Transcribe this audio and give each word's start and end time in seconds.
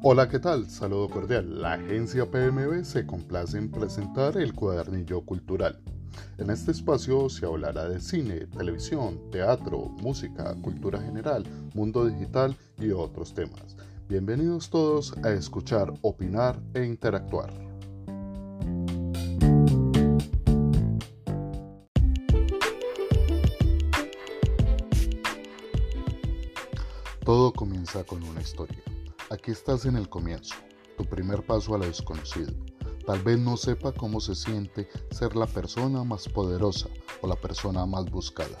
Hola, 0.00 0.28
¿qué 0.28 0.38
tal? 0.38 0.70
Saludo 0.70 1.10
cordial. 1.10 1.60
La 1.60 1.72
agencia 1.72 2.24
PMB 2.30 2.84
se 2.84 3.04
complace 3.04 3.58
en 3.58 3.68
presentar 3.68 4.36
el 4.36 4.54
cuadernillo 4.54 5.22
cultural. 5.22 5.80
En 6.38 6.50
este 6.50 6.70
espacio 6.70 7.28
se 7.28 7.46
hablará 7.46 7.88
de 7.88 8.00
cine, 8.00 8.46
televisión, 8.46 9.20
teatro, 9.32 9.88
música, 10.00 10.54
cultura 10.62 11.00
general, 11.00 11.44
mundo 11.74 12.06
digital 12.06 12.56
y 12.78 12.92
otros 12.92 13.34
temas. 13.34 13.76
Bienvenidos 14.08 14.70
todos 14.70 15.16
a 15.24 15.32
escuchar, 15.32 15.92
opinar 16.02 16.60
e 16.74 16.84
interactuar. 16.84 17.52
Todo 27.24 27.52
comienza 27.52 28.04
con 28.04 28.22
una 28.22 28.40
historia. 28.40 28.78
Aquí 29.30 29.50
estás 29.50 29.84
en 29.84 29.96
el 29.96 30.08
comienzo, 30.08 30.54
tu 30.96 31.04
primer 31.04 31.44
paso 31.44 31.74
a 31.74 31.78
lo 31.78 31.84
desconocido. 31.84 32.50
Tal 33.06 33.22
vez 33.22 33.38
no 33.38 33.58
sepa 33.58 33.92
cómo 33.92 34.20
se 34.20 34.34
siente 34.34 34.88
ser 35.10 35.36
la 35.36 35.46
persona 35.46 36.02
más 36.02 36.26
poderosa 36.26 36.88
o 37.20 37.28
la 37.28 37.36
persona 37.36 37.84
más 37.84 38.10
buscada. 38.10 38.56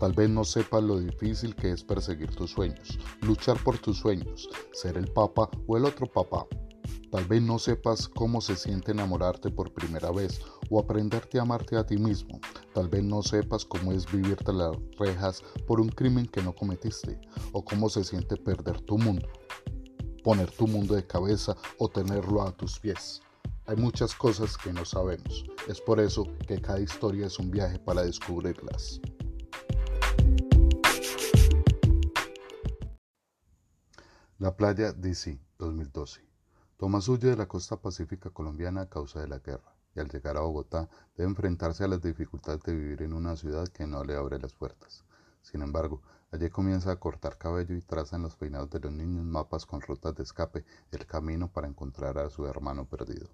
Tal 0.00 0.14
vez 0.14 0.30
no 0.30 0.42
sepa 0.44 0.80
lo 0.80 0.98
difícil 1.00 1.54
que 1.54 1.70
es 1.70 1.84
perseguir 1.84 2.34
tus 2.34 2.52
sueños, 2.52 2.98
luchar 3.20 3.62
por 3.62 3.76
tus 3.76 3.98
sueños, 3.98 4.48
ser 4.72 4.96
el 4.96 5.12
papa 5.12 5.50
o 5.66 5.76
el 5.76 5.84
otro 5.84 6.06
papá. 6.06 6.46
Tal 7.12 7.26
vez 7.26 7.42
no 7.42 7.58
sepas 7.58 8.08
cómo 8.08 8.40
se 8.40 8.56
siente 8.56 8.92
enamorarte 8.92 9.50
por 9.50 9.74
primera 9.74 10.10
vez 10.12 10.40
o 10.70 10.80
aprenderte 10.80 11.38
a 11.38 11.42
amarte 11.42 11.76
a 11.76 11.84
ti 11.84 11.98
mismo. 11.98 12.40
Tal 12.72 12.88
vez 12.88 13.04
no 13.04 13.22
sepas 13.22 13.66
cómo 13.66 13.92
es 13.92 14.10
vivirte 14.10 14.50
las 14.54 14.74
rejas 14.98 15.42
por 15.66 15.78
un 15.78 15.90
crimen 15.90 16.26
que 16.26 16.42
no 16.42 16.54
cometiste 16.54 17.20
o 17.52 17.62
cómo 17.62 17.90
se 17.90 18.02
siente 18.02 18.38
perder 18.38 18.80
tu 18.80 18.96
mundo 18.96 19.28
poner 20.26 20.50
tu 20.50 20.66
mundo 20.66 20.96
de 20.96 21.06
cabeza 21.06 21.56
o 21.78 21.88
tenerlo 21.88 22.42
a 22.42 22.50
tus 22.50 22.80
pies. 22.80 23.22
Hay 23.64 23.76
muchas 23.76 24.12
cosas 24.12 24.58
que 24.58 24.72
no 24.72 24.84
sabemos. 24.84 25.44
Es 25.68 25.80
por 25.80 26.00
eso 26.00 26.26
que 26.48 26.60
cada 26.60 26.80
historia 26.80 27.28
es 27.28 27.38
un 27.38 27.48
viaje 27.48 27.78
para 27.78 28.02
descubrirlas. 28.02 29.00
La 34.40 34.56
playa 34.56 34.92
DC 34.92 35.38
2012. 35.60 36.20
Tomás 36.76 37.08
huye 37.08 37.28
de 37.28 37.36
la 37.36 37.46
costa 37.46 37.80
pacífica 37.80 38.30
colombiana 38.30 38.80
a 38.80 38.88
causa 38.88 39.20
de 39.20 39.28
la 39.28 39.38
guerra 39.38 39.76
y 39.94 40.00
al 40.00 40.08
llegar 40.08 40.36
a 40.36 40.40
Bogotá 40.40 40.88
debe 41.16 41.30
enfrentarse 41.30 41.84
a 41.84 41.88
las 41.88 42.02
dificultades 42.02 42.64
de 42.64 42.74
vivir 42.74 43.02
en 43.02 43.12
una 43.12 43.36
ciudad 43.36 43.68
que 43.68 43.86
no 43.86 44.02
le 44.02 44.16
abre 44.16 44.40
las 44.40 44.54
puertas. 44.54 45.04
Sin 45.40 45.62
embargo, 45.62 46.02
allí 46.36 46.50
comienza 46.50 46.92
a 46.92 47.00
cortar 47.00 47.38
cabello 47.38 47.74
y 47.74 47.80
traza 47.80 48.16
en 48.16 48.22
los 48.22 48.36
peinados 48.36 48.70
de 48.70 48.80
los 48.80 48.92
niños 48.92 49.24
mapas 49.24 49.64
con 49.64 49.80
rutas 49.80 50.14
de 50.14 50.22
escape 50.22 50.64
el 50.90 51.06
camino 51.06 51.50
para 51.50 51.66
encontrar 51.66 52.18
a 52.18 52.28
su 52.28 52.46
hermano 52.46 52.86
perdido. 52.86 53.28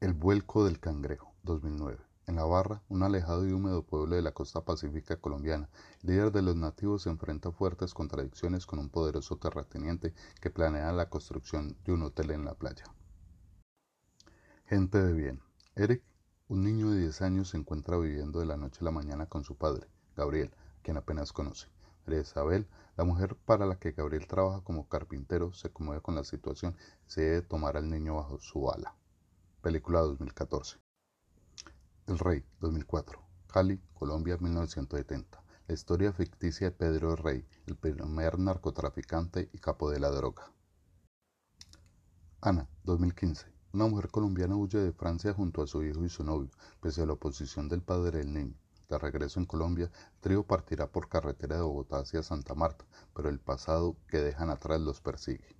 El 0.00 0.12
vuelco 0.12 0.64
del 0.64 0.78
cangrejo, 0.78 1.34
2009. 1.42 1.98
En 2.26 2.36
La 2.36 2.44
Barra, 2.44 2.82
un 2.90 3.02
alejado 3.02 3.46
y 3.46 3.52
húmedo 3.52 3.82
pueblo 3.82 4.14
de 4.14 4.20
la 4.20 4.32
costa 4.32 4.62
pacífica 4.62 5.16
colombiana, 5.16 5.70
el 6.02 6.10
líder 6.10 6.32
de 6.32 6.42
los 6.42 6.54
nativos 6.54 7.02
se 7.02 7.10
enfrenta 7.10 7.48
a 7.48 7.52
fuertes 7.52 7.94
contradicciones 7.94 8.66
con 8.66 8.78
un 8.78 8.90
poderoso 8.90 9.38
terrateniente 9.38 10.12
que 10.42 10.50
planea 10.50 10.92
la 10.92 11.08
construcción 11.08 11.78
de 11.84 11.92
un 11.92 12.02
hotel 12.02 12.32
en 12.32 12.44
la 12.44 12.54
playa. 12.54 12.84
Gente 14.66 15.02
de 15.02 15.14
bien. 15.14 15.40
Eric, 15.74 16.02
un 16.48 16.62
niño 16.62 16.90
de 16.90 17.00
10 17.00 17.22
años, 17.22 17.48
se 17.48 17.56
encuentra 17.56 17.96
viviendo 17.96 18.40
de 18.40 18.46
la 18.46 18.58
noche 18.58 18.80
a 18.82 18.84
la 18.84 18.90
mañana 18.90 19.26
con 19.26 19.42
su 19.44 19.56
padre, 19.56 19.88
Gabriel, 20.14 20.52
quien 20.82 20.96
apenas 20.96 21.32
conoce. 21.32 21.68
María 22.06 22.22
Isabel, 22.22 22.66
la 22.96 23.04
mujer 23.04 23.36
para 23.36 23.66
la 23.66 23.78
que 23.78 23.92
Gabriel 23.92 24.26
trabaja 24.26 24.62
como 24.62 24.88
carpintero, 24.88 25.52
se 25.52 25.70
conmueve 25.70 26.02
con 26.02 26.14
la 26.14 26.24
situación 26.24 26.76
y 27.06 27.10
se 27.10 27.20
debe 27.20 27.42
tomar 27.42 27.76
al 27.76 27.90
niño 27.90 28.16
bajo 28.16 28.40
su 28.40 28.70
ala. 28.70 28.96
Película 29.62 30.00
2014. 30.00 30.78
El 32.06 32.18
Rey, 32.18 32.44
2004. 32.60 33.20
Cali, 33.48 33.80
Colombia, 33.94 34.36
1970. 34.38 35.42
La 35.66 35.74
historia 35.74 36.12
ficticia 36.12 36.70
de 36.70 36.76
Pedro 36.76 37.14
Rey, 37.16 37.46
el 37.66 37.76
primer 37.76 38.38
narcotraficante 38.38 39.50
y 39.52 39.58
capo 39.58 39.90
de 39.90 40.00
la 40.00 40.08
droga. 40.08 40.50
Ana, 42.40 42.68
2015. 42.84 43.46
Una 43.74 43.86
mujer 43.86 44.10
colombiana 44.10 44.56
huye 44.56 44.78
de 44.78 44.92
Francia 44.92 45.34
junto 45.34 45.62
a 45.62 45.66
su 45.66 45.82
hijo 45.82 46.04
y 46.04 46.08
su 46.08 46.24
novio, 46.24 46.50
pese 46.80 47.02
a 47.02 47.06
la 47.06 47.12
oposición 47.12 47.68
del 47.68 47.82
padre 47.82 48.20
del 48.20 48.32
niño. 48.32 48.54
De 48.88 48.98
regreso 48.98 49.38
en 49.38 49.44
Colombia, 49.44 49.90
trío 50.20 50.46
partirá 50.46 50.90
por 50.90 51.08
carretera 51.10 51.56
de 51.56 51.62
Bogotá 51.62 51.98
hacia 51.98 52.22
Santa 52.22 52.54
Marta, 52.54 52.86
pero 53.14 53.28
el 53.28 53.38
pasado 53.38 53.96
que 54.08 54.18
dejan 54.18 54.48
atrás 54.48 54.80
los 54.80 55.02
persigue. 55.02 55.56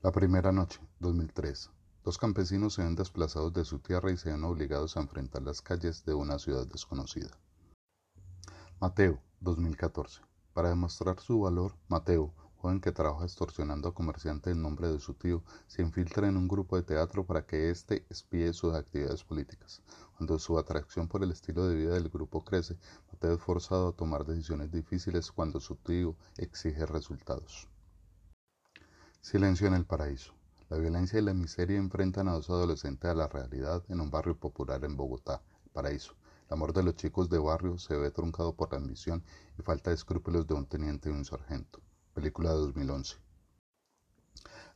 La 0.00 0.10
primera 0.10 0.50
noche, 0.50 0.80
2003. 1.00 1.70
Dos 2.02 2.18
campesinos 2.18 2.74
se 2.74 2.82
ven 2.82 2.94
desplazados 2.94 3.52
de 3.52 3.64
su 3.64 3.80
tierra 3.80 4.10
y 4.10 4.16
se 4.16 4.30
ven 4.30 4.44
obligados 4.44 4.96
a 4.96 5.00
enfrentar 5.00 5.42
las 5.42 5.60
calles 5.60 6.04
de 6.04 6.14
una 6.14 6.38
ciudad 6.38 6.66
desconocida. 6.66 7.30
Mateo, 8.80 9.22
2014. 9.40 10.22
Para 10.54 10.70
demostrar 10.70 11.20
su 11.20 11.40
valor, 11.40 11.74
Mateo, 11.88 12.34
joven 12.64 12.80
que 12.80 12.92
trabaja 12.92 13.26
extorsionando 13.26 13.90
a 13.90 13.94
comerciantes 13.94 14.54
en 14.54 14.62
nombre 14.62 14.88
de 14.88 14.98
su 14.98 15.12
tío, 15.12 15.42
se 15.66 15.82
infiltra 15.82 16.28
en 16.28 16.38
un 16.38 16.48
grupo 16.48 16.76
de 16.76 16.82
teatro 16.82 17.26
para 17.26 17.44
que 17.44 17.68
éste 17.68 18.06
espíe 18.08 18.54
sus 18.54 18.72
actividades 18.72 19.22
políticas. 19.22 19.82
Cuando 20.16 20.38
su 20.38 20.58
atracción 20.58 21.06
por 21.06 21.22
el 21.22 21.30
estilo 21.30 21.68
de 21.68 21.76
vida 21.76 21.92
del 21.92 22.08
grupo 22.08 22.42
crece, 22.42 22.78
Mateo 23.12 23.34
es 23.34 23.42
forzado 23.42 23.88
a 23.88 23.92
tomar 23.92 24.24
decisiones 24.24 24.72
difíciles 24.72 25.30
cuando 25.30 25.60
su 25.60 25.76
tío 25.76 26.16
exige 26.38 26.86
resultados. 26.86 27.68
Silencio 29.20 29.66
en 29.66 29.74
el 29.74 29.84
paraíso. 29.84 30.32
La 30.70 30.78
violencia 30.78 31.18
y 31.18 31.22
la 31.22 31.34
miseria 31.34 31.76
enfrentan 31.76 32.28
a 32.28 32.32
dos 32.32 32.48
adolescentes 32.48 33.10
a 33.10 33.14
la 33.14 33.28
realidad 33.28 33.84
en 33.90 34.00
un 34.00 34.10
barrio 34.10 34.38
popular 34.38 34.82
en 34.86 34.96
Bogotá, 34.96 35.42
el 35.64 35.70
paraíso. 35.70 36.14
El 36.48 36.54
amor 36.54 36.72
de 36.72 36.82
los 36.82 36.96
chicos 36.96 37.28
de 37.28 37.38
barrio 37.38 37.76
se 37.76 37.94
ve 37.94 38.10
truncado 38.10 38.54
por 38.54 38.72
la 38.72 38.78
ambición 38.78 39.22
y 39.58 39.62
falta 39.62 39.90
de 39.90 39.96
escrúpulos 39.96 40.46
de 40.46 40.54
un 40.54 40.64
teniente 40.64 41.10
y 41.10 41.12
un 41.12 41.26
sargento 41.26 41.82
película 42.14 42.50
de 42.50 42.56
2011. 42.56 43.16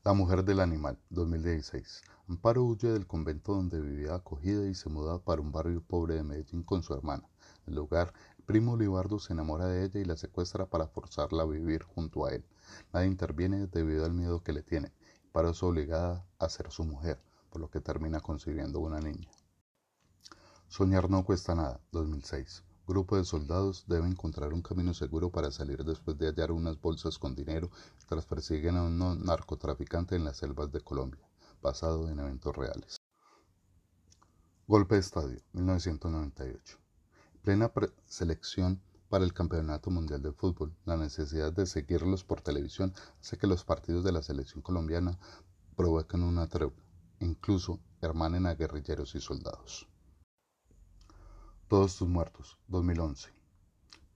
La 0.04 0.12
mujer 0.12 0.44
del 0.44 0.58
animal, 0.58 0.98
2016. 1.10 2.02
Amparo 2.28 2.64
huye 2.64 2.88
del 2.88 3.06
convento 3.06 3.54
donde 3.54 3.80
vivía 3.80 4.16
acogida 4.16 4.66
y 4.66 4.74
se 4.74 4.88
muda 4.88 5.20
para 5.20 5.40
un 5.40 5.52
barrio 5.52 5.80
pobre 5.80 6.14
de 6.14 6.24
Medellín 6.24 6.64
con 6.64 6.82
su 6.82 6.94
hermana. 6.94 7.28
En 7.66 7.74
el 7.74 7.76
lugar, 7.76 8.12
el 8.38 8.44
primo 8.44 8.72
Olivardo 8.72 9.20
se 9.20 9.32
enamora 9.32 9.66
de 9.66 9.84
ella 9.84 10.00
y 10.00 10.04
la 10.04 10.16
secuestra 10.16 10.66
para 10.66 10.88
forzarla 10.88 11.44
a 11.44 11.46
vivir 11.46 11.84
junto 11.84 12.26
a 12.26 12.32
él. 12.32 12.44
Nadie 12.92 13.06
interviene 13.06 13.68
debido 13.68 14.04
al 14.04 14.12
miedo 14.12 14.42
que 14.42 14.52
le 14.52 14.62
tiene. 14.62 14.92
Amparo 15.26 15.50
es 15.50 15.62
obligada 15.62 16.26
a 16.38 16.48
ser 16.48 16.72
su 16.72 16.84
mujer, 16.84 17.22
por 17.50 17.60
lo 17.60 17.70
que 17.70 17.80
termina 17.80 18.20
concibiendo 18.20 18.80
una 18.80 18.98
niña. 18.98 19.30
Soñar 20.66 21.08
no 21.08 21.24
cuesta 21.24 21.54
nada, 21.54 21.80
2006 21.92 22.67
grupo 22.88 23.18
de 23.18 23.24
soldados 23.24 23.84
debe 23.86 24.08
encontrar 24.08 24.54
un 24.54 24.62
camino 24.62 24.94
seguro 24.94 25.30
para 25.30 25.50
salir 25.50 25.84
después 25.84 26.16
de 26.16 26.26
hallar 26.26 26.50
unas 26.50 26.80
bolsas 26.80 27.18
con 27.18 27.34
dinero 27.34 27.70
tras 28.08 28.24
persiguen 28.24 28.76
a 28.76 28.82
un 28.82 29.24
narcotraficante 29.24 30.16
en 30.16 30.24
las 30.24 30.38
selvas 30.38 30.72
de 30.72 30.80
Colombia, 30.80 31.28
basado 31.60 32.08
en 32.08 32.18
eventos 32.18 32.56
reales. 32.56 32.96
Golpe 34.66 34.94
de 34.94 35.02
estadio, 35.02 35.40
1998. 35.52 36.78
Plena 37.42 37.70
selección 38.06 38.80
para 39.10 39.24
el 39.24 39.34
Campeonato 39.34 39.90
Mundial 39.90 40.22
de 40.22 40.32
Fútbol, 40.32 40.74
la 40.86 40.96
necesidad 40.96 41.52
de 41.52 41.66
seguirlos 41.66 42.24
por 42.24 42.40
televisión 42.40 42.94
hace 43.20 43.36
que 43.36 43.46
los 43.46 43.64
partidos 43.64 44.02
de 44.02 44.12
la 44.12 44.22
selección 44.22 44.62
colombiana 44.62 45.18
provoquen 45.76 46.22
una 46.22 46.46
tregua, 46.46 46.82
incluso 47.20 47.80
hermanen 48.00 48.46
a 48.46 48.54
guerrilleros 48.54 49.14
y 49.14 49.20
soldados. 49.20 49.86
Todos 51.68 51.98
tus 51.98 52.08
muertos, 52.08 52.56
2011. 52.68 53.28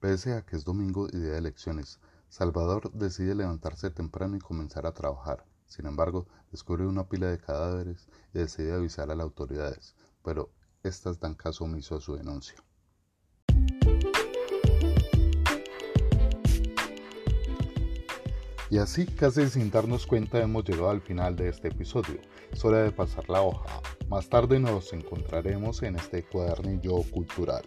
Pese 0.00 0.32
a 0.32 0.40
que 0.40 0.56
es 0.56 0.64
domingo 0.64 1.08
y 1.12 1.18
día 1.18 1.32
de 1.32 1.38
elecciones, 1.38 2.00
Salvador 2.30 2.90
decide 2.92 3.34
levantarse 3.34 3.90
temprano 3.90 4.36
y 4.36 4.40
comenzar 4.40 4.86
a 4.86 4.94
trabajar. 4.94 5.44
Sin 5.66 5.84
embargo, 5.84 6.26
descubre 6.50 6.86
una 6.86 7.10
pila 7.10 7.26
de 7.26 7.38
cadáveres 7.38 8.08
y 8.32 8.38
decide 8.38 8.72
avisar 8.72 9.10
a 9.10 9.14
las 9.14 9.24
autoridades, 9.24 9.94
pero 10.24 10.50
estas 10.82 11.20
dan 11.20 11.34
caso 11.34 11.64
omiso 11.64 11.96
a 11.96 12.00
su 12.00 12.16
denuncia. 12.16 12.56
Y 18.70 18.78
así, 18.78 19.04
casi 19.04 19.46
sin 19.50 19.70
darnos 19.70 20.06
cuenta, 20.06 20.40
hemos 20.40 20.64
llegado 20.64 20.88
al 20.88 21.02
final 21.02 21.36
de 21.36 21.50
este 21.50 21.68
episodio. 21.68 22.18
Es 22.50 22.64
hora 22.64 22.78
de 22.78 22.92
pasar 22.92 23.28
la 23.28 23.42
hoja. 23.42 23.82
Más 24.12 24.28
tarde 24.28 24.60
nos 24.60 24.92
encontraremos 24.92 25.82
en 25.82 25.96
este 25.96 26.22
cuadernillo 26.22 27.02
cultural. 27.10 27.62